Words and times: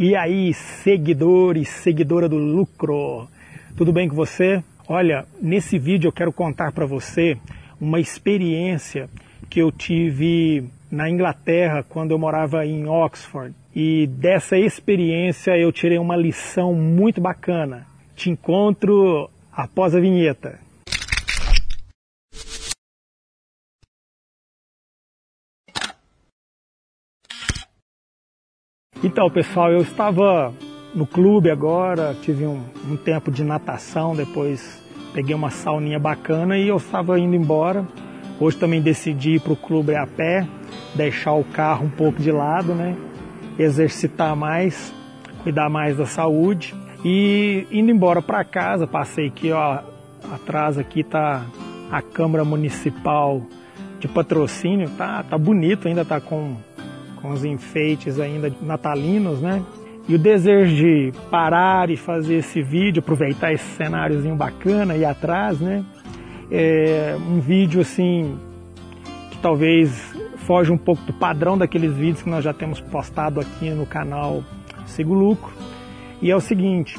E 0.00 0.14
aí, 0.14 0.54
seguidores, 0.54 1.68
seguidora 1.68 2.28
do 2.28 2.36
lucro, 2.36 3.26
tudo 3.76 3.92
bem 3.92 4.08
com 4.08 4.14
você? 4.14 4.62
Olha, 4.88 5.26
nesse 5.42 5.76
vídeo 5.76 6.06
eu 6.06 6.12
quero 6.12 6.32
contar 6.32 6.70
para 6.70 6.86
você 6.86 7.36
uma 7.80 7.98
experiência 7.98 9.10
que 9.50 9.60
eu 9.60 9.72
tive 9.72 10.62
na 10.88 11.10
Inglaterra 11.10 11.82
quando 11.82 12.12
eu 12.12 12.18
morava 12.18 12.64
em 12.64 12.86
Oxford. 12.86 13.52
E 13.74 14.06
dessa 14.06 14.56
experiência 14.56 15.58
eu 15.58 15.72
tirei 15.72 15.98
uma 15.98 16.16
lição 16.16 16.72
muito 16.72 17.20
bacana. 17.20 17.84
Te 18.14 18.30
encontro 18.30 19.28
após 19.50 19.96
a 19.96 20.00
vinheta. 20.00 20.60
Então, 29.08 29.30
pessoal, 29.30 29.72
eu 29.72 29.80
estava 29.80 30.52
no 30.94 31.06
clube 31.06 31.50
agora, 31.50 32.14
tive 32.20 32.44
um, 32.44 32.62
um, 32.90 32.94
tempo 32.94 33.30
de 33.30 33.42
natação, 33.42 34.14
depois 34.14 34.84
peguei 35.14 35.34
uma 35.34 35.48
sauninha 35.48 35.98
bacana 35.98 36.58
e 36.58 36.68
eu 36.68 36.76
estava 36.76 37.18
indo 37.18 37.34
embora. 37.34 37.88
Hoje 38.38 38.58
também 38.58 38.82
decidi 38.82 39.36
ir 39.36 39.40
para 39.40 39.54
o 39.54 39.56
clube 39.56 39.94
a 39.96 40.06
pé, 40.06 40.46
deixar 40.94 41.32
o 41.32 41.42
carro 41.42 41.86
um 41.86 41.88
pouco 41.88 42.20
de 42.20 42.30
lado, 42.30 42.74
né? 42.74 42.94
Exercitar 43.58 44.36
mais, 44.36 44.92
cuidar 45.42 45.70
mais 45.70 45.96
da 45.96 46.04
saúde. 46.04 46.74
E 47.02 47.66
indo 47.70 47.90
embora 47.90 48.20
para 48.20 48.44
casa, 48.44 48.86
passei 48.86 49.28
aqui, 49.28 49.50
ó, 49.52 49.78
atrás 50.34 50.76
aqui 50.76 51.02
tá 51.02 51.46
a 51.90 52.02
Câmara 52.02 52.44
Municipal 52.44 53.40
de 53.98 54.06
Patrocínio, 54.06 54.90
tá, 54.90 55.22
tá 55.22 55.38
bonito, 55.38 55.88
ainda 55.88 56.04
tá 56.04 56.20
com 56.20 56.58
com 57.20 57.30
os 57.30 57.44
enfeites 57.44 58.18
ainda 58.18 58.52
natalinos, 58.62 59.40
né? 59.40 59.62
E 60.08 60.14
o 60.14 60.18
desejo 60.18 60.74
de 60.74 61.12
parar 61.30 61.90
e 61.90 61.96
fazer 61.96 62.36
esse 62.36 62.62
vídeo, 62.62 63.00
aproveitar 63.00 63.52
esse 63.52 63.64
cenáriozinho 63.76 64.34
bacana 64.34 64.94
aí 64.94 65.04
atrás, 65.04 65.60
né? 65.60 65.84
É 66.50 67.16
um 67.28 67.40
vídeo 67.40 67.82
assim 67.82 68.38
que 69.30 69.38
talvez 69.38 70.16
foge 70.46 70.72
um 70.72 70.78
pouco 70.78 71.02
do 71.02 71.12
padrão 71.12 71.58
daqueles 71.58 71.92
vídeos 71.94 72.22
que 72.22 72.30
nós 72.30 72.42
já 72.42 72.54
temos 72.54 72.80
postado 72.80 73.38
aqui 73.38 73.68
no 73.68 73.84
canal 73.84 74.42
Sigo 74.86 75.12
Lucro. 75.12 75.52
E 76.22 76.30
é 76.30 76.36
o 76.36 76.40
seguinte, 76.40 76.98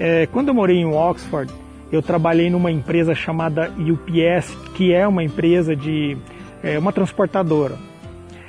é, 0.00 0.26
quando 0.26 0.48
eu 0.48 0.54
morei 0.54 0.78
em 0.78 0.84
Oxford, 0.84 1.52
eu 1.92 2.02
trabalhei 2.02 2.50
numa 2.50 2.72
empresa 2.72 3.14
chamada 3.14 3.70
UPS, 3.78 4.52
que 4.74 4.92
é 4.92 5.06
uma 5.06 5.22
empresa 5.22 5.76
de 5.76 6.16
é, 6.62 6.78
uma 6.78 6.92
transportadora. 6.92 7.76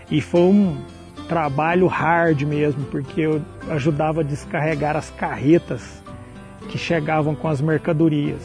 E 0.09 0.21
foi 0.21 0.41
um, 0.41 0.77
trabalho 1.27 1.87
hard 1.87 2.41
mesmo, 2.43 2.83
porque 2.85 3.21
eu 3.21 3.41
ajudava 3.69 4.21
a 4.21 4.23
descarregar 4.23 4.95
as 4.95 5.09
carretas 5.11 6.03
que 6.69 6.77
chegavam 6.77 7.35
com 7.35 7.47
as 7.47 7.61
mercadorias. 7.61 8.41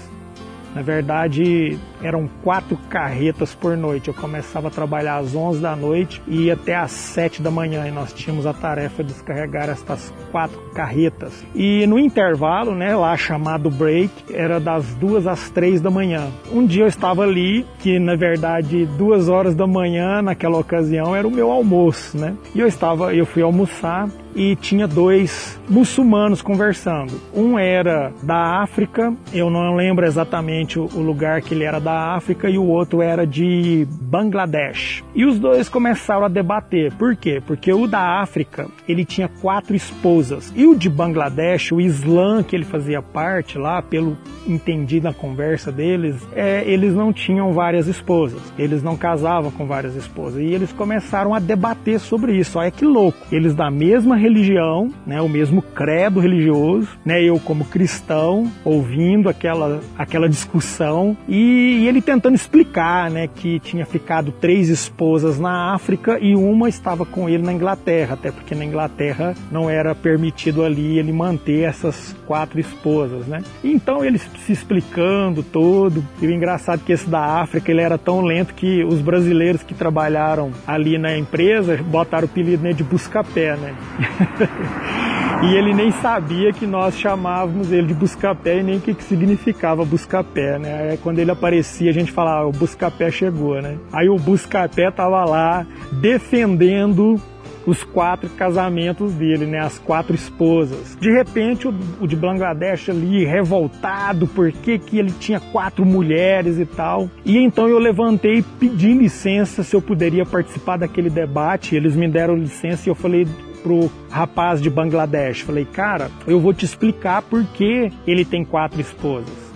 Na 0.74 0.82
verdade, 0.82 1.78
eram 2.02 2.28
quatro 2.42 2.76
carretas 2.88 3.54
por 3.54 3.76
noite. 3.76 4.08
Eu 4.08 4.14
começava 4.14 4.68
a 4.68 4.70
trabalhar 4.70 5.16
às 5.16 5.34
11 5.34 5.60
da 5.60 5.74
noite 5.74 6.22
e 6.26 6.44
ia 6.44 6.54
até 6.54 6.76
às 6.76 6.92
7 6.92 7.42
da 7.42 7.50
manhã. 7.50 7.86
E 7.86 7.90
nós 7.90 8.12
tínhamos 8.12 8.46
a 8.46 8.52
tarefa 8.52 9.02
de 9.02 9.12
descarregar 9.12 9.68
estas 9.68 10.12
quatro 10.30 10.58
carretas. 10.74 11.44
E 11.54 11.86
no 11.86 11.98
intervalo, 11.98 12.74
né, 12.74 12.94
lá 12.94 13.16
chamado 13.16 13.70
break, 13.70 14.10
era 14.32 14.60
das 14.60 14.94
duas 14.94 15.26
às 15.26 15.50
três 15.50 15.80
da 15.80 15.90
manhã. 15.90 16.28
Um 16.52 16.66
dia 16.66 16.84
eu 16.84 16.88
estava 16.88 17.22
ali, 17.22 17.66
que 17.80 17.98
na 17.98 18.14
verdade 18.14 18.86
duas 18.96 19.28
horas 19.28 19.54
da 19.54 19.66
manhã, 19.66 20.22
naquela 20.22 20.58
ocasião, 20.58 21.14
era 21.14 21.26
o 21.26 21.30
meu 21.30 21.50
almoço, 21.50 22.16
né? 22.16 22.34
E 22.54 22.60
eu 22.60 22.66
estava, 22.66 23.14
eu 23.14 23.26
fui 23.26 23.42
almoçar 23.42 24.08
e 24.38 24.54
tinha 24.54 24.86
dois 24.86 25.60
muçulmanos 25.68 26.40
conversando. 26.40 27.20
Um 27.34 27.58
era 27.58 28.12
da 28.22 28.62
África, 28.62 29.12
eu 29.32 29.50
não 29.50 29.74
lembro 29.74 30.06
exatamente 30.06 30.78
o 30.78 31.00
lugar 31.00 31.42
que 31.42 31.52
ele 31.52 31.64
era 31.64 31.80
da 31.80 32.14
África, 32.14 32.48
e 32.48 32.56
o 32.56 32.64
outro 32.64 33.02
era 33.02 33.26
de 33.26 33.86
Bangladesh. 34.00 35.02
E 35.12 35.24
os 35.24 35.40
dois 35.40 35.68
começaram 35.68 36.24
a 36.24 36.28
debater. 36.28 36.92
Por 36.94 37.16
quê? 37.16 37.42
Porque 37.44 37.72
o 37.72 37.88
da 37.88 38.20
África, 38.20 38.68
ele 38.88 39.04
tinha 39.04 39.28
quatro 39.28 39.74
esposas. 39.74 40.52
E 40.54 40.66
o 40.66 40.76
de 40.76 40.88
Bangladesh, 40.88 41.72
o 41.72 41.80
Islã 41.80 42.42
que 42.44 42.54
ele 42.54 42.64
fazia 42.64 43.02
parte 43.02 43.58
lá, 43.58 43.82
pelo 43.82 44.16
entendido 44.46 45.04
na 45.04 45.12
conversa 45.12 45.72
deles, 45.72 46.16
é, 46.32 46.62
eles 46.64 46.94
não 46.94 47.12
tinham 47.12 47.52
várias 47.52 47.88
esposas. 47.88 48.40
Eles 48.56 48.82
não 48.82 48.96
casavam 48.96 49.50
com 49.50 49.66
várias 49.66 49.96
esposas. 49.96 50.40
E 50.40 50.46
eles 50.46 50.72
começaram 50.72 51.34
a 51.34 51.40
debater 51.40 51.98
sobre 51.98 52.36
isso. 52.36 52.58
Olha 52.58 52.70
que 52.70 52.84
louco. 52.84 53.18
Eles 53.32 53.54
da 53.54 53.70
mesma 53.70 54.16
religião, 54.28 54.90
né, 55.06 55.20
o 55.20 55.28
mesmo 55.28 55.62
credo 55.62 56.20
religioso, 56.20 56.88
né, 57.04 57.22
eu 57.22 57.38
como 57.40 57.64
cristão 57.64 58.50
ouvindo 58.64 59.28
aquela, 59.28 59.80
aquela 59.96 60.28
discussão 60.28 61.16
e, 61.26 61.80
e 61.80 61.88
ele 61.88 62.00
tentando 62.00 62.34
explicar, 62.34 63.10
né, 63.10 63.26
que 63.26 63.58
tinha 63.60 63.86
ficado 63.86 64.30
três 64.32 64.68
esposas 64.68 65.38
na 65.38 65.74
África 65.74 66.18
e 66.20 66.34
uma 66.34 66.68
estava 66.68 67.04
com 67.04 67.28
ele 67.28 67.42
na 67.42 67.52
Inglaterra, 67.52 68.14
até 68.14 68.30
porque 68.30 68.54
na 68.54 68.64
Inglaterra 68.64 69.34
não 69.50 69.68
era 69.68 69.94
permitido 69.94 70.64
ali 70.64 70.98
ele 70.98 71.12
manter 71.12 71.62
essas 71.62 72.14
quatro 72.26 72.60
esposas, 72.60 73.26
né? 73.26 73.42
Então 73.64 74.04
ele 74.04 74.18
se 74.18 74.52
explicando 74.52 75.42
todo. 75.42 76.04
E 76.20 76.26
o 76.26 76.30
engraçado 76.30 76.80
é 76.80 76.86
que 76.86 76.92
esse 76.92 77.08
da 77.08 77.40
África 77.40 77.70
ele 77.70 77.80
era 77.80 77.96
tão 77.96 78.20
lento 78.20 78.54
que 78.54 78.84
os 78.84 79.00
brasileiros 79.00 79.62
que 79.62 79.74
trabalharam 79.74 80.52
ali 80.66 80.98
na 80.98 81.16
empresa 81.16 81.76
botaram 81.76 82.26
o 82.26 82.30
apelido 82.30 82.62
né, 82.62 82.72
de 82.72 82.84
busca-pé, 82.84 83.56
né? 83.56 83.74
e 85.42 85.54
ele 85.54 85.74
nem 85.74 85.90
sabia 85.92 86.52
que 86.52 86.66
nós 86.66 86.96
chamávamos 86.96 87.72
ele 87.72 87.88
de 87.88 87.94
busca-pé 87.94 88.60
e 88.60 88.62
nem 88.62 88.78
o 88.78 88.80
que, 88.80 88.94
que 88.94 89.04
significava 89.04 89.84
busca-pé, 89.84 90.58
né? 90.58 90.90
Aí, 90.90 90.96
quando 90.98 91.18
ele 91.18 91.30
aparecia, 91.30 91.90
a 91.90 91.94
gente 91.94 92.12
falava, 92.12 92.46
o 92.46 92.52
busca-pé 92.52 93.10
chegou, 93.10 93.60
né? 93.60 93.78
Aí 93.92 94.08
o 94.08 94.16
busca-pé 94.16 94.90
tava 94.90 95.24
lá 95.24 95.66
defendendo 95.92 97.20
os 97.68 97.84
quatro 97.84 98.30
casamentos 98.30 99.12
dele, 99.12 99.44
né, 99.44 99.58
as 99.58 99.78
quatro 99.78 100.14
esposas. 100.14 100.96
De 100.98 101.12
repente, 101.12 101.68
o, 101.68 101.74
o 102.00 102.06
de 102.06 102.16
Bangladesh 102.16 102.88
ali, 102.88 103.26
revoltado, 103.26 104.26
porque 104.26 104.78
que 104.78 104.98
ele 104.98 105.12
tinha 105.12 105.38
quatro 105.38 105.84
mulheres 105.84 106.58
e 106.58 106.64
tal. 106.64 107.10
E 107.26 107.36
então 107.36 107.68
eu 107.68 107.78
levantei 107.78 108.42
pedi 108.58 108.94
licença 108.94 109.62
se 109.62 109.76
eu 109.76 109.82
poderia 109.82 110.24
participar 110.24 110.78
daquele 110.78 111.10
debate. 111.10 111.76
Eles 111.76 111.94
me 111.94 112.08
deram 112.08 112.36
licença 112.36 112.88
e 112.88 112.90
eu 112.90 112.94
falei, 112.94 113.28
pro 113.62 113.90
rapaz 114.10 114.60
de 114.60 114.70
Bangladesh. 114.70 115.40
Falei, 115.40 115.64
cara, 115.64 116.10
eu 116.26 116.40
vou 116.40 116.52
te 116.54 116.64
explicar 116.64 117.22
por 117.22 117.44
que 117.44 117.92
ele 118.06 118.24
tem 118.24 118.44
quatro 118.44 118.80
esposas. 118.80 119.48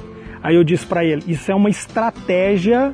Aí 0.43 0.57
eu 0.57 0.65
disse 0.65 0.85
para 0.85 1.05
ele, 1.05 1.23
isso 1.27 1.51
é 1.51 1.55
uma 1.55 1.71
estratégia 1.71 2.93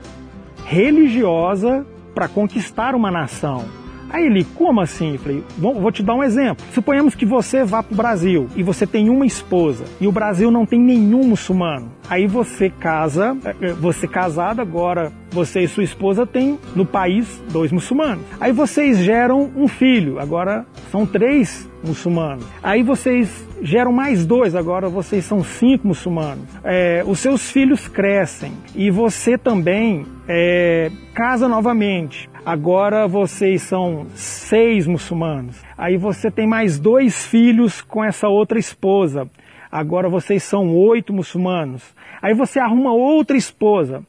religiosa 0.64 1.86
para 2.14 2.28
conquistar 2.28 2.94
uma 2.94 3.10
nação. 3.10 3.64
Aí 4.10 4.26
ele, 4.26 4.44
como 4.54 4.80
assim? 4.80 5.12
Eu 5.12 5.18
falei, 5.18 5.44
vou 5.58 5.92
te 5.92 6.02
dar 6.02 6.14
um 6.14 6.22
exemplo. 6.22 6.64
Suponhamos 6.72 7.14
que 7.14 7.26
você 7.26 7.64
vá 7.64 7.82
para 7.82 7.92
o 7.92 7.96
Brasil 7.96 8.48
e 8.56 8.62
você 8.62 8.86
tem 8.86 9.08
uma 9.10 9.26
esposa 9.26 9.84
e 10.00 10.06
o 10.06 10.12
Brasil 10.12 10.50
não 10.50 10.64
tem 10.64 10.80
nenhum 10.80 11.24
muçulmano. 11.24 11.90
Aí 12.08 12.26
você 12.26 12.70
casa, 12.70 13.36
é, 13.44 13.68
é, 13.68 13.72
você 13.72 14.08
casado 14.08 14.60
agora, 14.60 15.12
você 15.30 15.60
e 15.60 15.68
sua 15.68 15.84
esposa 15.84 16.26
têm 16.26 16.58
no 16.74 16.86
país 16.86 17.42
dois 17.50 17.70
muçulmanos. 17.70 18.24
Aí 18.40 18.52
vocês 18.52 18.98
geram 18.98 19.50
um 19.54 19.68
filho, 19.68 20.18
agora 20.18 20.64
são 20.90 21.04
três 21.04 21.68
muçulmanos. 21.88 22.44
Aí 22.62 22.82
vocês 22.82 23.46
geram 23.62 23.92
mais 23.92 24.24
dois, 24.24 24.54
agora 24.54 24.88
vocês 24.88 25.24
são 25.24 25.42
cinco 25.42 25.88
muçulmanos. 25.88 26.44
É, 26.62 27.02
os 27.06 27.18
seus 27.18 27.50
filhos 27.50 27.88
crescem 27.88 28.52
e 28.74 28.90
você 28.90 29.36
também 29.36 30.06
é, 30.28 30.90
casa 31.14 31.48
novamente. 31.48 32.28
Agora 32.44 33.06
vocês 33.06 33.62
são 33.62 34.06
seis 34.14 34.86
muçulmanos. 34.86 35.56
Aí 35.76 35.96
você 35.96 36.30
tem 36.30 36.46
mais 36.46 36.78
dois 36.78 37.26
filhos 37.26 37.82
com 37.82 38.04
essa 38.04 38.28
outra 38.28 38.58
esposa. 38.58 39.28
Agora 39.70 40.08
vocês 40.08 40.42
são 40.42 40.74
oito 40.74 41.12
muçulmanos. 41.12 41.82
Aí 42.22 42.34
você 42.34 42.58
arruma 42.58 42.92
outra 42.92 43.36
esposa. 43.36 44.02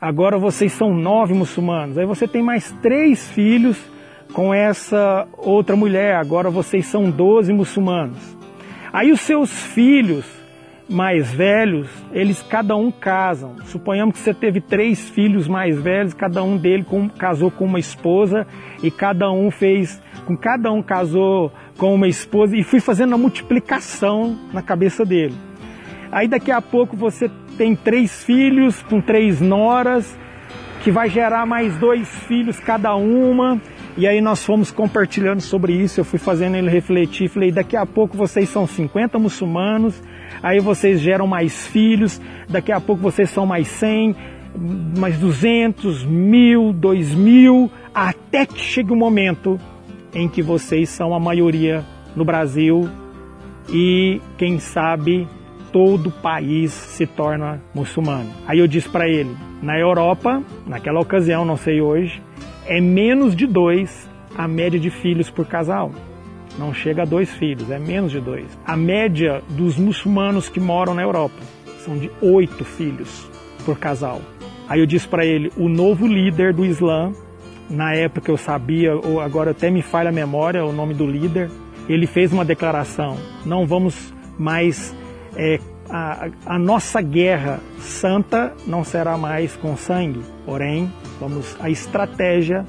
Agora 0.00 0.38
vocês 0.38 0.72
são 0.72 0.94
nove 0.94 1.34
muçulmanos. 1.34 1.98
Aí 1.98 2.06
você 2.06 2.26
tem 2.26 2.42
mais 2.42 2.70
três 2.80 3.28
filhos 3.28 3.76
com 4.32 4.52
essa 4.54 5.26
outra 5.38 5.76
mulher. 5.76 6.16
Agora 6.16 6.50
vocês 6.50 6.86
são 6.86 7.10
doze 7.10 7.52
muçulmanos. 7.52 8.18
Aí 8.92 9.12
os 9.12 9.20
seus 9.20 9.50
filhos 9.50 10.24
mais 10.88 11.30
velhos, 11.30 11.88
eles 12.12 12.42
cada 12.42 12.74
um 12.76 12.90
casam. 12.90 13.54
Suponhamos 13.66 14.16
que 14.16 14.20
você 14.20 14.34
teve 14.34 14.60
três 14.60 15.08
filhos 15.08 15.46
mais 15.46 15.80
velhos, 15.80 16.12
cada 16.12 16.42
um 16.42 16.56
deles 16.56 16.86
com, 16.86 17.08
casou 17.08 17.50
com 17.50 17.64
uma 17.64 17.78
esposa 17.78 18.44
e 18.82 18.90
cada 18.90 19.30
um 19.30 19.50
fez, 19.52 20.02
com 20.26 20.36
cada 20.36 20.72
um 20.72 20.82
casou 20.82 21.52
com 21.78 21.94
uma 21.94 22.08
esposa 22.08 22.56
e 22.56 22.64
fui 22.64 22.80
fazendo 22.80 23.14
a 23.14 23.18
multiplicação 23.18 24.36
na 24.52 24.62
cabeça 24.62 25.04
dele. 25.04 25.34
Aí 26.10 26.26
daqui 26.26 26.50
a 26.50 26.60
pouco 26.60 26.96
você 26.96 27.30
tem 27.56 27.76
três 27.76 28.24
filhos 28.24 28.82
com 28.82 29.00
três 29.00 29.40
noras, 29.40 30.18
que 30.82 30.90
vai 30.90 31.08
gerar 31.08 31.46
mais 31.46 31.76
dois 31.76 32.08
filhos 32.26 32.58
cada 32.58 32.96
uma, 32.96 33.60
E 34.00 34.06
aí 34.06 34.22
nós 34.22 34.42
fomos 34.42 34.70
compartilhando 34.70 35.42
sobre 35.42 35.74
isso, 35.74 36.00
eu 36.00 36.06
fui 36.06 36.18
fazendo 36.18 36.56
ele 36.56 36.70
refletir, 36.70 37.28
falei, 37.28 37.52
daqui 37.52 37.76
a 37.76 37.84
pouco 37.84 38.16
vocês 38.16 38.48
são 38.48 38.66
50 38.66 39.18
muçulmanos, 39.18 40.02
aí 40.42 40.58
vocês 40.58 41.02
geram 41.02 41.26
mais 41.26 41.66
filhos, 41.66 42.18
daqui 42.48 42.72
a 42.72 42.80
pouco 42.80 43.02
vocês 43.02 43.28
são 43.28 43.44
mais 43.44 43.68
100, 43.68 44.16
mais 44.96 45.18
200, 45.18 46.06
mil, 46.06 46.72
dois 46.72 47.14
mil, 47.14 47.70
até 47.94 48.46
que 48.46 48.58
chegue 48.58 48.90
o 48.90 48.96
momento 48.96 49.60
em 50.14 50.30
que 50.30 50.40
vocês 50.40 50.88
são 50.88 51.12
a 51.12 51.20
maioria 51.20 51.84
no 52.16 52.24
Brasil 52.24 52.88
e, 53.68 54.18
quem 54.38 54.58
sabe, 54.58 55.28
todo 55.70 56.06
o 56.06 56.22
país 56.22 56.72
se 56.72 57.06
torna 57.06 57.60
muçulmano. 57.74 58.30
Aí 58.46 58.60
eu 58.60 58.66
disse 58.66 58.88
para 58.88 59.06
ele, 59.06 59.36
na 59.62 59.78
Europa, 59.78 60.42
naquela 60.66 61.00
ocasião, 61.00 61.44
não 61.44 61.58
sei 61.58 61.82
hoje, 61.82 62.22
é 62.70 62.80
menos 62.80 63.34
de 63.34 63.48
dois 63.48 64.08
a 64.38 64.46
média 64.46 64.78
de 64.78 64.90
filhos 64.90 65.28
por 65.28 65.44
casal. 65.44 65.90
Não 66.56 66.72
chega 66.72 67.02
a 67.02 67.04
dois 67.04 67.28
filhos, 67.34 67.68
é 67.68 67.80
menos 67.80 68.12
de 68.12 68.20
dois. 68.20 68.46
A 68.64 68.76
média 68.76 69.42
dos 69.48 69.76
muçulmanos 69.76 70.48
que 70.48 70.60
moram 70.60 70.94
na 70.94 71.02
Europa 71.02 71.40
são 71.84 71.98
de 71.98 72.08
oito 72.22 72.64
filhos 72.64 73.28
por 73.64 73.76
casal. 73.76 74.20
Aí 74.68 74.78
eu 74.78 74.86
disse 74.86 75.08
para 75.08 75.26
ele, 75.26 75.50
o 75.56 75.68
novo 75.68 76.06
líder 76.06 76.54
do 76.54 76.64
Islã, 76.64 77.12
na 77.68 77.92
época 77.92 78.30
eu 78.30 78.36
sabia, 78.36 78.94
ou 78.94 79.20
agora 79.20 79.50
até 79.50 79.68
me 79.68 79.82
falha 79.82 80.10
a 80.10 80.12
memória 80.12 80.64
o 80.64 80.72
nome 80.72 80.94
do 80.94 81.06
líder, 81.06 81.50
ele 81.88 82.06
fez 82.06 82.32
uma 82.32 82.44
declaração: 82.44 83.16
não 83.44 83.66
vamos 83.66 84.14
mais 84.38 84.94
é, 85.36 85.58
a, 85.90 86.28
a, 86.46 86.58
nossa 86.58 87.00
guerra 87.00 87.60
santa 87.78 88.54
não 88.66 88.84
será 88.84 89.16
mais 89.16 89.56
com 89.56 89.76
sangue, 89.76 90.22
porém, 90.46 90.92
vamos 91.18 91.56
a 91.60 91.68
estratégia 91.68 92.64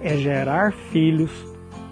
é 0.00 0.16
gerar 0.16 0.72
filhos 0.72 1.30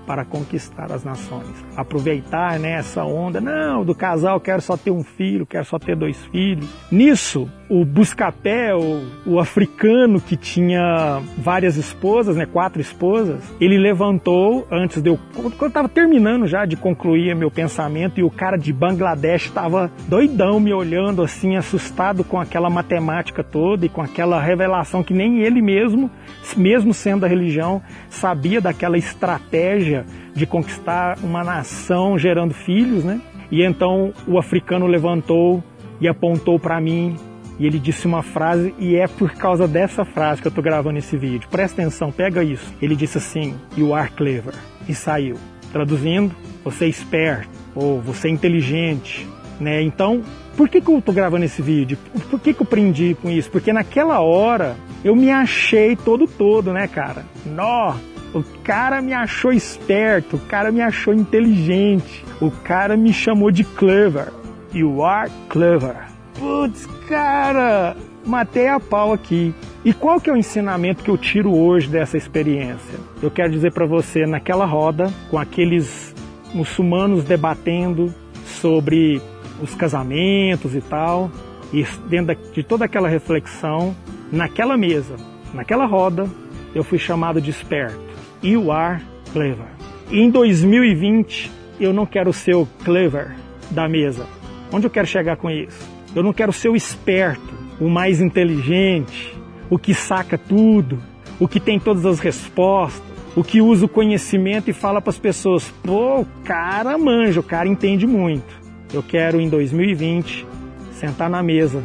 para 0.07 0.25
conquistar 0.25 0.93
as 0.93 1.05
nações. 1.05 1.65
Aproveitar 1.77 2.59
né, 2.59 2.73
essa 2.73 3.05
onda, 3.05 3.41
não, 3.41 3.85
do 3.85 3.95
casal 3.95 4.41
quero 4.41 4.63
só 4.63 4.77
ter 4.77 4.91
um 4.91 5.03
filho, 5.03 5.47
quero 5.47 5.65
só 5.65 5.79
ter 5.79 5.97
dois 5.97 6.17
filhos. 6.27 6.69
Nisso, 6.91 7.49
o 7.69 7.85
Buscapé, 7.85 8.75
o, 8.75 9.03
o 9.27 9.39
africano 9.39 10.21
que 10.21 10.37
tinha 10.37 11.21
várias 11.39 11.77
esposas, 11.77 12.37
né, 12.37 12.47
quatro 12.47 12.81
esposas, 12.81 13.43
ele 13.61 13.79
levantou 13.79 14.67
antes 14.71 15.03
de 15.03 15.11
eu, 15.11 15.19
quando 15.35 15.55
eu 15.61 15.69
estava 15.69 15.89
terminando 15.89 16.47
já 16.47 16.65
de 16.65 16.77
concluir 16.77 17.35
meu 17.35 17.51
pensamento 17.51 18.21
e 18.21 18.23
o 18.23 18.31
cara 18.31 18.57
de 18.57 18.73
Bangladesh 18.73 19.47
estava 19.47 19.91
doidão 20.09 20.61
me 20.61 20.73
olhando 20.73 21.23
assim, 21.23 21.57
assustado 21.57 22.25
com 22.25 22.39
aquela 22.39 22.69
matemática 22.69 23.43
toda 23.43 23.87
e 23.87 23.89
com 23.89 24.03
aquela 24.03 24.41
revelação 24.41 25.03
que 25.03 25.15
nem 25.15 25.41
ele 25.41 25.63
mesmo, 25.63 26.11
mesmo 26.57 26.93
sendo 26.93 27.21
da 27.21 27.29
religião, 27.29 27.83
sabia 28.11 28.61
daquela 28.61 28.99
estratégia 28.99 29.94
de 30.35 30.47
conquistar 30.47 31.19
uma 31.23 31.45
nação 31.45 32.19
gerando 32.19 32.55
filhos, 32.55 33.05
né? 33.05 33.21
E 33.51 33.63
então 33.63 34.13
o 34.27 34.39
africano 34.39 34.87
levantou 34.87 35.63
e 36.01 36.09
apontou 36.09 36.59
para 36.59 36.81
mim 36.81 37.17
e 37.59 37.67
ele 37.67 37.79
disse 37.79 38.07
uma 38.07 38.23
frase 38.23 38.75
e 38.79 38.97
é 38.97 39.07
por 39.07 39.33
causa 39.33 39.69
dessa 39.69 40.05
frase 40.05 40.41
que 40.41 40.49
eu 40.49 40.51
estou 40.51 40.65
gravando 40.65 40.99
esse 40.99 41.17
vídeo. 41.17 41.49
Presta 41.49 41.81
atenção, 41.81 42.11
pega 42.11 42.43
isso. 42.43 42.75
Ele 42.83 42.97
disse 42.97 43.19
assim: 43.19 43.55
"You 43.77 43.95
are 43.95 44.11
clever" 44.11 44.55
e 44.89 44.95
saiu. 44.95 45.37
Traduzindo, 45.73 46.35
você 46.65 46.87
é 46.87 46.89
esperto 46.89 47.51
ou 47.75 48.01
você 48.01 48.29
é 48.29 48.31
inteligente, 48.31 49.27
né? 49.61 49.83
Então, 49.83 50.23
por 50.57 50.69
que, 50.69 50.81
que 50.81 50.89
eu 50.89 50.99
estou 50.99 51.15
gravando 51.15 51.45
esse 51.45 51.61
vídeo? 51.61 51.99
Por 52.31 52.41
que, 52.41 52.55
que 52.55 52.63
eu 52.63 52.67
prendi 52.67 53.17
com 53.21 53.31
isso? 53.31 53.51
Porque 53.51 53.73
naquela 53.73 54.21
hora 54.21 54.77
eu 55.05 55.15
me 55.17 55.31
achei 55.31 55.97
todo 55.97 56.27
todo, 56.27 56.73
né, 56.73 56.87
cara? 56.87 57.25
Nó, 57.45 57.95
o 58.35 58.43
cara 58.65 59.01
me 59.01 59.15
achou 59.15 59.53
esperto, 59.53 60.37
o 60.37 60.41
cara 60.41 60.73
me 60.73 60.83
achou 60.83 61.15
inteligente, 61.15 62.25
o 62.41 62.51
cara 62.51 62.97
me 62.97 63.13
chamou 63.13 63.51
de 63.51 63.63
clever. 63.63 64.33
You 64.73 65.05
are 65.05 65.31
clever. 65.49 65.97
Putz, 66.37 66.85
cara, 67.09 67.97
matei 68.27 68.67
a 68.67 68.81
pau 68.81 69.13
aqui. 69.13 69.55
E 69.85 69.93
qual 69.93 70.21
que 70.21 70.29
é 70.29 70.33
o 70.33 70.37
ensinamento 70.37 71.05
que 71.05 71.11
eu 71.11 71.17
tiro 71.17 71.57
hoje 71.57 71.89
dessa 71.89 72.17
experiência? 72.17 72.99
Eu 73.23 73.31
quero 73.31 73.53
dizer 73.53 73.73
para 73.73 73.87
você, 73.87 74.27
naquela 74.27 74.65
roda, 74.65 75.13
com 75.31 75.39
aqueles 75.39 76.13
muçulmanos 76.53 77.23
debatendo 77.23 78.13
sobre 78.47 79.23
os 79.63 79.75
casamentos 79.77 80.75
e 80.75 80.81
tal, 80.81 81.31
e 81.73 81.85
dentro 82.09 82.37
de 82.53 82.65
toda 82.65 82.85
aquela 82.85 83.09
reflexão, 83.09 83.95
naquela 84.33 84.77
mesa, 84.77 85.15
naquela 85.53 85.87
roda, 85.87 86.29
eu 86.75 86.83
fui 86.83 86.99
chamado 86.99 87.41
de 87.41 87.51
esperto. 87.51 88.14
You 88.45 88.71
are 88.71 89.01
clever. 89.33 89.65
E 90.11 90.21
em 90.21 90.29
2020, 90.29 91.51
eu 91.81 91.95
não 91.95 92.05
quero 92.05 92.31
ser 92.31 92.55
o 92.55 92.67
clever 92.85 93.35
da 93.71 93.89
mesa. 93.89 94.27
Onde 94.71 94.87
eu 94.87 94.91
quero 94.91 95.07
chegar 95.07 95.39
com 95.39 95.51
isso? 95.51 95.89
Eu 96.15 96.23
não 96.23 96.31
quero 96.31 96.53
ser 96.53 96.69
o 96.69 96.77
esperto, 96.77 97.55
o 97.81 97.89
mais 97.89 98.21
inteligente, 98.21 99.35
o 99.71 99.79
que 99.79 99.95
saca 99.95 100.37
tudo, 100.37 100.99
o 101.41 101.49
que 101.49 101.59
tem 101.59 101.81
todas 101.81 102.05
as 102.05 102.21
respostas, 102.21 103.03
o 103.35 103.43
que 103.43 103.63
usa 103.63 103.87
o 103.87 103.89
conhecimento 103.89 104.69
e 104.69 104.75
fala 104.75 105.01
para 105.01 105.11
as 105.11 105.19
pessoas: 105.19 105.73
pô, 105.83 106.21
o 106.21 106.27
cara 106.45 106.99
manja, 106.99 107.41
o 107.41 107.43
cara 107.43 107.67
entende 107.67 108.07
muito. 108.07 108.61
Eu 108.93 109.03
quero 109.03 109.41
em 109.41 109.49
2020 109.49 110.47
sentar 110.93 111.31
na 111.31 111.43
mesa 111.43 111.83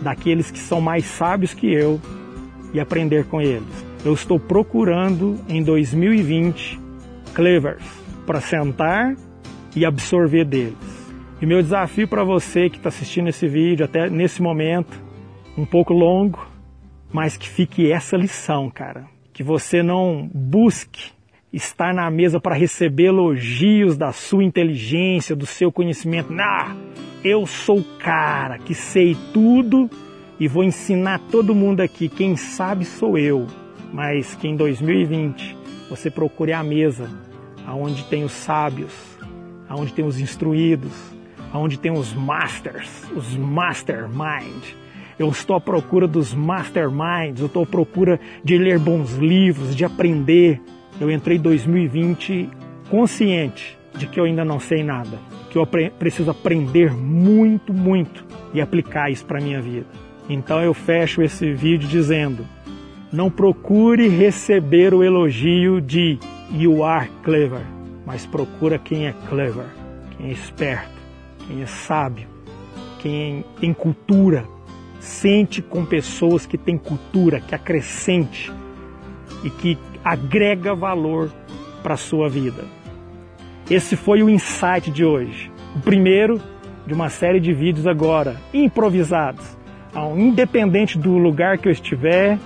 daqueles 0.00 0.52
que 0.52 0.58
são 0.60 0.80
mais 0.80 1.04
sábios 1.04 1.52
que 1.52 1.66
eu 1.66 2.00
e 2.72 2.78
aprender 2.78 3.24
com 3.24 3.42
eles. 3.42 3.89
Eu 4.04 4.14
estou 4.14 4.40
procurando 4.40 5.38
em 5.46 5.62
2020 5.62 6.80
clevers 7.34 7.84
para 8.26 8.40
sentar 8.40 9.14
e 9.76 9.84
absorver 9.84 10.44
deles. 10.44 10.76
E 11.40 11.46
meu 11.46 11.62
desafio 11.62 12.08
para 12.08 12.24
você 12.24 12.70
que 12.70 12.76
está 12.76 12.88
assistindo 12.88 13.28
esse 13.28 13.46
vídeo, 13.46 13.84
até 13.84 14.08
nesse 14.08 14.40
momento, 14.40 14.98
um 15.56 15.66
pouco 15.66 15.92
longo, 15.92 16.46
mas 17.12 17.36
que 17.36 17.48
fique 17.48 17.90
essa 17.90 18.16
lição, 18.16 18.70
cara. 18.70 19.04
Que 19.32 19.42
você 19.42 19.82
não 19.82 20.30
busque 20.32 21.12
estar 21.52 21.92
na 21.92 22.10
mesa 22.10 22.40
para 22.40 22.54
receber 22.54 23.06
elogios 23.06 23.96
da 23.96 24.12
sua 24.12 24.44
inteligência, 24.44 25.36
do 25.36 25.46
seu 25.46 25.70
conhecimento. 25.70 26.32
Nah, 26.32 26.76
eu 27.24 27.46
sou 27.46 27.78
o 27.78 27.98
cara 27.98 28.58
que 28.58 28.74
sei 28.74 29.16
tudo 29.32 29.90
e 30.38 30.48
vou 30.48 30.64
ensinar 30.64 31.20
todo 31.30 31.54
mundo 31.54 31.80
aqui. 31.80 32.08
Quem 32.08 32.36
sabe 32.36 32.84
sou 32.84 33.18
eu. 33.18 33.46
Mas 33.92 34.34
que 34.34 34.48
em 34.48 34.56
2020 34.56 35.56
você 35.88 36.10
procure 36.10 36.52
a 36.52 36.62
mesa 36.62 37.08
aonde 37.66 38.04
tem 38.04 38.24
os 38.24 38.32
sábios, 38.32 38.92
aonde 39.68 39.92
tem 39.92 40.04
os 40.04 40.18
instruídos, 40.18 40.92
onde 41.52 41.78
tem 41.78 41.92
os 41.92 42.12
masters, 42.14 43.04
os 43.14 43.36
mastermind. 43.36 44.74
Eu 45.18 45.28
estou 45.28 45.56
à 45.56 45.60
procura 45.60 46.06
dos 46.06 46.32
masterminds, 46.32 47.40
eu 47.40 47.46
estou 47.46 47.64
à 47.64 47.66
procura 47.66 48.18
de 48.42 48.56
ler 48.56 48.78
bons 48.78 49.14
livros, 49.14 49.76
de 49.76 49.84
aprender. 49.84 50.60
Eu 51.00 51.10
entrei 51.10 51.36
em 51.36 51.40
2020 51.40 52.48
consciente 52.88 53.78
de 53.96 54.06
que 54.06 54.18
eu 54.18 54.24
ainda 54.24 54.44
não 54.44 54.58
sei 54.58 54.82
nada, 54.82 55.18
que 55.50 55.58
eu 55.58 55.66
preciso 55.98 56.30
aprender 56.30 56.92
muito, 56.92 57.72
muito 57.72 58.24
e 58.54 58.60
aplicar 58.60 59.10
isso 59.10 59.24
para 59.24 59.40
minha 59.40 59.60
vida. 59.60 59.86
Então 60.28 60.62
eu 60.62 60.72
fecho 60.72 61.22
esse 61.22 61.52
vídeo 61.52 61.88
dizendo: 61.88 62.46
não 63.12 63.30
procure 63.30 64.08
receber 64.08 64.94
o 64.94 65.02
elogio 65.02 65.80
de 65.80 66.18
you 66.52 66.84
are 66.84 67.10
clever, 67.22 67.66
mas 68.06 68.26
procura 68.26 68.78
quem 68.78 69.06
é 69.06 69.14
clever, 69.28 69.66
quem 70.16 70.28
é 70.28 70.32
esperto 70.32 71.00
quem 71.50 71.62
é 71.62 71.66
sábio, 71.66 72.28
quem 73.00 73.44
tem 73.60 73.74
cultura, 73.74 74.44
sente 75.00 75.60
com 75.60 75.84
pessoas 75.84 76.46
que 76.46 76.56
têm 76.56 76.78
cultura, 76.78 77.40
que 77.40 77.56
acrescente 77.56 78.52
e 79.42 79.50
que 79.50 79.76
agrega 80.04 80.76
valor 80.76 81.32
para 81.82 81.94
a 81.94 81.96
sua 81.96 82.28
vida. 82.28 82.64
Esse 83.68 83.96
foi 83.96 84.22
o 84.22 84.30
insight 84.30 84.92
de 84.92 85.04
hoje. 85.04 85.50
O 85.74 85.80
primeiro 85.80 86.40
de 86.86 86.94
uma 86.94 87.08
série 87.08 87.40
de 87.40 87.52
vídeos 87.52 87.86
agora, 87.86 88.36
improvisados, 88.54 89.58
independente 90.16 90.96
do 90.96 91.18
lugar 91.18 91.58
que 91.58 91.66
eu 91.66 91.72
estiver, 91.72 92.38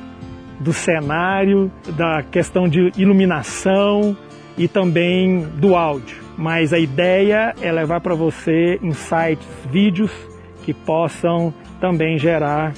do 0.61 0.73
cenário, 0.73 1.70
da 1.96 2.23
questão 2.23 2.68
de 2.68 2.92
iluminação 2.96 4.16
e 4.56 4.68
também 4.68 5.40
do 5.56 5.75
áudio 5.75 6.25
mas 6.37 6.73
a 6.73 6.78
ideia 6.78 7.54
é 7.61 7.70
levar 7.70 8.00
para 8.00 8.14
você 8.14 8.78
insights, 8.82 9.46
vídeos 9.70 10.11
que 10.62 10.75
possam 10.75 11.54
também 11.80 12.18
gerar 12.18 12.73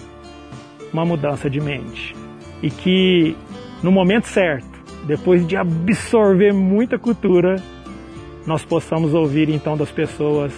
uma 0.92 1.04
mudança 1.04 1.49
de 1.49 1.61
mente. 1.61 2.14
E 2.62 2.71
que 2.71 3.37
no 3.83 3.90
momento 3.90 4.26
certo, 4.26 4.68
depois 5.06 5.47
de 5.47 5.56
absorver 5.56 6.52
muita 6.52 6.99
cultura, 6.99 7.56
nós 8.47 8.64
possamos 8.64 9.14
ouvir 9.14 9.49
então 9.49 9.76
das 9.76 9.90
pessoas 9.90 10.52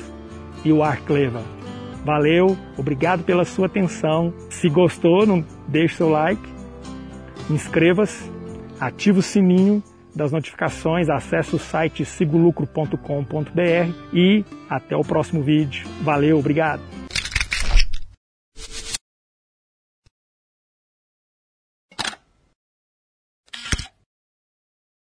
e 0.64 0.72
o 0.72 0.82
ar 0.82 0.98
cleva. 1.00 1.42
Valeu, 2.04 2.56
obrigado 2.76 3.22
pela 3.22 3.44
sua 3.44 3.66
atenção. 3.66 4.32
Se 4.50 4.68
gostou, 4.68 5.26
não 5.26 5.44
deixe 5.66 5.96
seu 5.96 6.08
like, 6.08 6.42
inscreva-se, 7.50 8.30
ative 8.80 9.18
o 9.18 9.22
sininho 9.22 9.82
das 10.14 10.32
notificações, 10.32 11.08
acesse 11.08 11.54
o 11.54 11.58
site 11.58 12.04
sigolucro.com.br 12.04 13.92
e 14.12 14.44
até 14.68 14.96
o 14.96 15.02
próximo 15.02 15.42
vídeo. 15.42 15.86
Valeu, 16.02 16.38
obrigado! 16.38 16.97